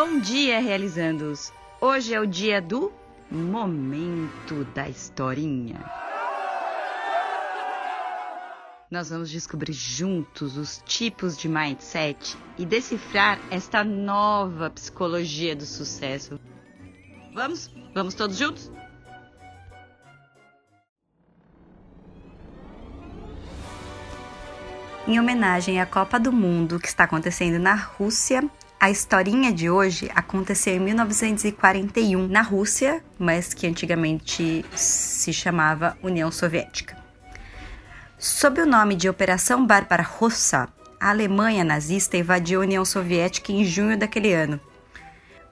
[0.00, 1.52] Bom dia, realizandos!
[1.80, 2.92] Hoje é o dia do
[3.28, 5.84] Momento da Historinha.
[8.88, 16.38] Nós vamos descobrir juntos os tipos de mindset e decifrar esta nova psicologia do sucesso.
[17.34, 17.68] Vamos?
[17.92, 18.70] Vamos todos juntos?
[25.08, 28.48] Em homenagem à Copa do Mundo que está acontecendo na Rússia,
[28.80, 36.30] a historinha de hoje aconteceu em 1941 na Rússia, mas que antigamente se chamava União
[36.30, 36.96] Soviética.
[38.16, 40.68] Sob o nome de Operação Bárbara Rossa,
[41.00, 44.60] a Alemanha nazista invadiu a União Soviética em junho daquele ano.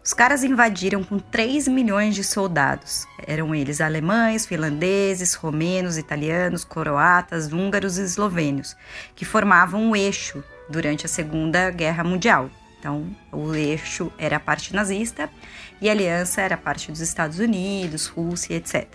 [0.04, 3.08] Os caras invadiram com 3 milhões de soldados.
[3.26, 8.76] Eram eles alemães, finlandeses, romenos, italianos, croatas, húngaros e eslovênios,
[9.16, 12.48] que formavam um eixo durante a Segunda Guerra Mundial.
[12.86, 15.29] Então, o eixo era a parte nazista
[15.80, 18.87] e a aliança era a parte dos Estados Unidos, Rússia, etc.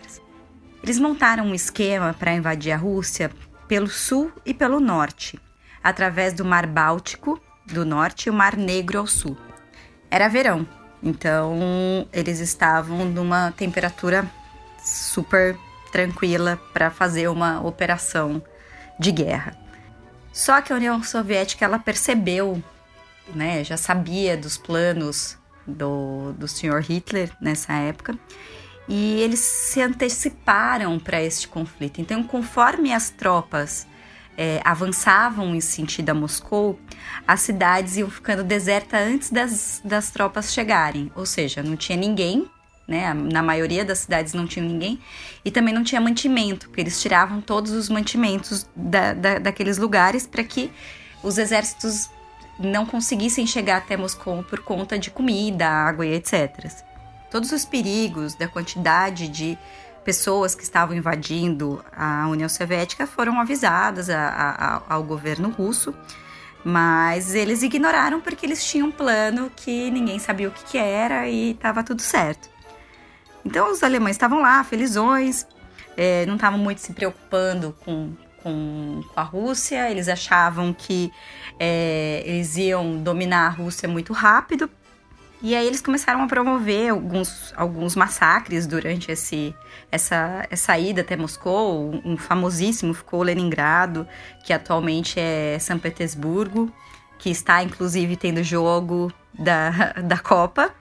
[0.82, 3.30] Eles montaram um esquema para invadir a Rússia
[3.68, 5.38] pelo sul e pelo norte,
[5.84, 9.36] através do Mar Báltico do norte e o Mar Negro ao sul.
[10.10, 10.66] Era verão,
[11.04, 14.26] então eles estavam numa temperatura
[14.82, 15.58] super
[15.92, 18.42] tranquila para fazer uma operação
[18.98, 19.54] de guerra.
[20.32, 22.64] Só que a União Soviética ela percebeu
[23.36, 28.18] né, já sabia dos planos do, do senhor Hitler nessa época
[28.88, 32.02] e eles se anteciparam para este conflito.
[32.02, 33.88] Então, conforme as tropas
[34.38, 36.80] é, avançavam em sentido a Moscou,
[37.28, 42.50] as cidades iam ficando desertas antes das, das tropas chegarem, ou seja, não tinha ninguém.
[42.88, 43.14] Né?
[43.14, 45.00] Na maioria das cidades não tinha ninguém
[45.46, 50.28] e também não tinha mantimento, porque eles tiravam todos os mantimentos da, da, daqueles lugares
[50.28, 50.70] para que
[51.24, 52.10] os exércitos
[52.60, 56.72] não conseguissem chegar até Moscou por conta de comida, água e etc.
[57.30, 59.58] Todos os perigos da quantidade de
[60.04, 64.28] pessoas que estavam invadindo a União Soviética foram avisadas a,
[64.88, 65.94] a, ao governo russo,
[66.64, 71.28] mas eles ignoraram porque eles tinham um plano que ninguém sabia o que, que era
[71.28, 72.50] e estava tudo certo.
[73.46, 75.48] Então os alemães estavam lá, felizões,
[75.98, 78.14] é, não estavam muito se preocupando com
[78.44, 81.12] com, com a Rússia, eles achavam que
[81.60, 84.70] é, eles iam dominar a Rússia muito rápido.
[85.44, 89.56] E aí eles começaram a promover alguns, alguns massacres durante esse,
[89.92, 92.00] essa, essa ida até Moscou.
[92.06, 94.08] Um famosíssimo ficou Leningrado,
[94.44, 96.72] que atualmente é São Petersburgo,
[97.18, 100.72] que está inclusive tendo jogo da, da Copa.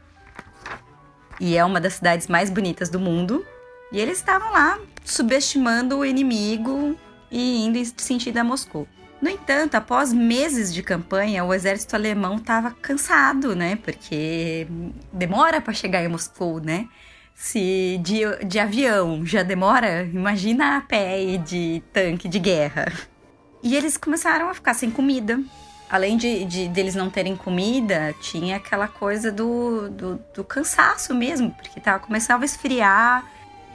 [1.40, 3.46] E é uma das cidades mais bonitas do mundo.
[3.90, 6.96] E eles estavam lá subestimando o inimigo
[7.30, 8.86] e indo em sentido a Moscou.
[9.20, 13.76] No entanto, após meses de campanha, o exército alemão estava cansado, né?
[13.76, 14.66] Porque
[15.12, 16.88] demora para chegar em Moscou, né?
[17.34, 22.90] Se de, de avião já demora, imagina a pé e de tanque de guerra.
[23.62, 25.38] E eles começaram a ficar sem comida.
[25.90, 31.50] Além de, de deles não terem comida, tinha aquela coisa do, do, do cansaço mesmo,
[31.50, 33.24] porque tava, começava a esfriar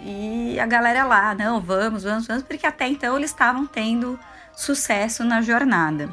[0.01, 4.19] e a galera lá, não, vamos, vamos, vamos, porque até então eles estavam tendo
[4.55, 6.09] sucesso na jornada.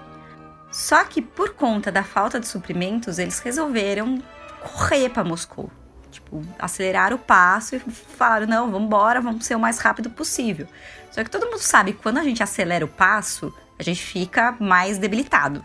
[0.70, 4.22] Só que por conta da falta de suprimentos, eles resolveram
[4.60, 5.70] correr para Moscou.
[6.10, 10.66] Tipo, acelerar o passo e falaram: não, vamos embora, vamos ser o mais rápido possível.
[11.10, 14.54] Só que todo mundo sabe que quando a gente acelera o passo, a gente fica
[14.58, 15.64] mais debilitado.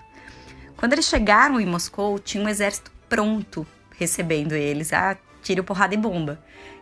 [0.75, 3.65] Quando eles chegaram em Moscou, tinha um exército pronto
[3.97, 5.17] recebendo eles, ah,
[5.47, 6.39] tiro, porrada e bomba.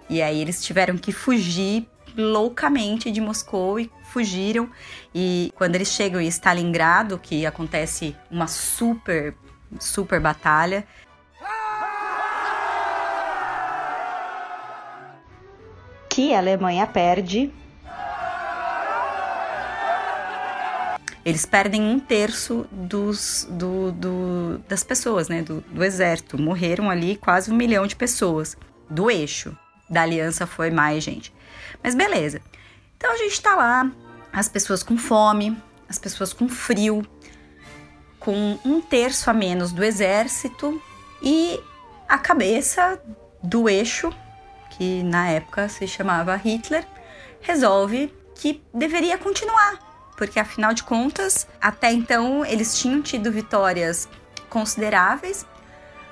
[0.10, 1.88] E aí eles tiveram que fugir
[2.18, 4.70] loucamente de Moscou e fugiram.
[5.14, 9.36] E quando eles chegam em Stalingrado, que acontece uma super,
[9.80, 10.86] super batalha.
[16.10, 17.52] Que a Alemanha perde.
[21.26, 25.42] Eles perdem um terço dos, do, do, das pessoas, né?
[25.42, 26.38] Do, do exército.
[26.38, 28.56] Morreram ali quase um milhão de pessoas
[28.90, 29.58] do eixo
[29.90, 31.34] da aliança foi mais gente.
[31.84, 32.42] Mas beleza.
[32.98, 33.92] Então a gente tá lá,
[34.32, 35.58] as pessoas com fome,
[35.88, 37.06] as pessoas com frio,
[38.20, 40.82] com um terço a menos do exército
[41.22, 41.60] e
[42.08, 43.00] a cabeça
[43.44, 44.12] do eixo,
[44.72, 46.86] que na época se chamava Hitler,
[47.42, 49.80] resolve que deveria continuar,
[50.18, 54.08] porque afinal de contas, até então eles tinham tido vitórias
[54.50, 55.46] consideráveis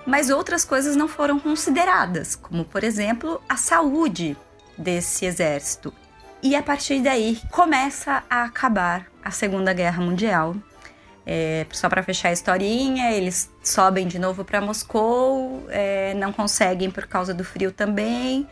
[0.05, 4.37] mas outras coisas não foram consideradas, como por exemplo a saúde
[4.77, 5.93] desse exército.
[6.41, 10.55] E a partir daí começa a acabar a Segunda Guerra Mundial.
[11.25, 16.91] É, só para fechar a historinha, eles sobem de novo para Moscou, é, não conseguem
[16.91, 18.45] por causa do frio também,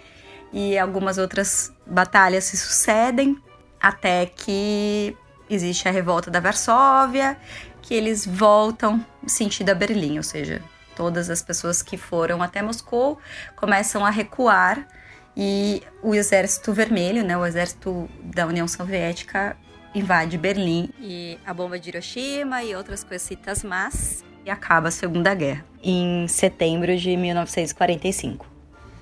[0.53, 3.37] e algumas outras batalhas se sucedem
[3.81, 5.17] até que
[5.53, 7.37] existe a revolta da Varsóvia,
[7.81, 10.61] que eles voltam sentido a Berlim, ou seja,
[10.95, 13.17] todas as pessoas que foram até Moscou
[13.55, 14.87] começam a recuar
[15.35, 19.55] e o exército vermelho, né, o exército da União Soviética
[19.93, 25.33] invade Berlim e a bomba de Hiroshima e outras coisitas más e acaba a Segunda
[25.33, 28.45] Guerra em setembro de 1945.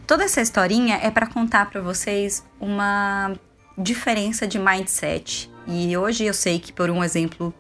[0.08, 3.34] Toda essa historinha é para contar para vocês uma
[3.78, 5.49] diferença de mindset.
[5.72, 7.54] E hoje eu sei que por um exemplo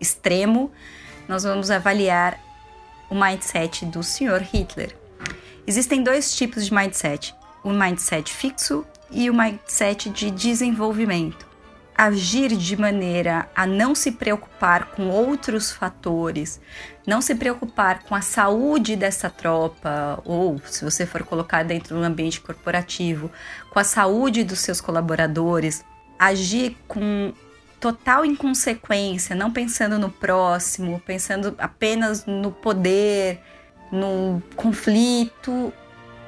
[0.00, 0.72] extremo,
[1.28, 2.38] nós vamos avaliar
[3.08, 4.42] o mindset do Sr.
[4.42, 4.96] Hitler.
[5.64, 7.32] Existem dois tipos de mindset:
[7.62, 11.52] o mindset fixo e o mindset de desenvolvimento
[11.96, 16.60] agir de maneira a não se preocupar com outros fatores,
[17.06, 22.02] não se preocupar com a saúde dessa tropa, ou se você for colocar dentro do
[22.02, 23.30] ambiente corporativo,
[23.70, 25.84] com a saúde dos seus colaboradores,
[26.18, 27.32] agir com
[27.82, 33.40] total inconsequência, não pensando no próximo, pensando apenas no poder,
[33.90, 35.72] no conflito,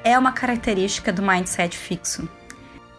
[0.03, 2.27] é uma característica do mindset fixo.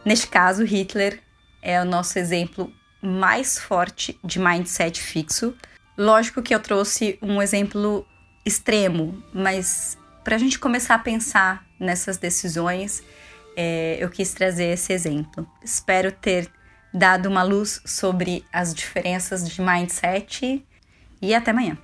[0.06, 1.20] Neste caso, Hitler
[1.60, 2.72] é o nosso exemplo
[3.02, 5.54] mais forte de mindset fixo.
[5.96, 8.06] Lógico que eu trouxe um exemplo
[8.42, 13.02] extremo, mas para a gente começar a pensar nessas decisões,
[13.54, 15.46] é, eu quis trazer esse exemplo.
[15.62, 16.50] Espero ter
[16.92, 20.64] dado uma luz sobre as diferenças de mindset
[21.20, 21.76] e até amanhã.